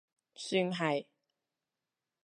[0.33, 1.05] 算係